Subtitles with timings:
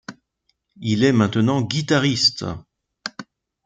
[0.79, 2.45] Il est maintenant guitariste.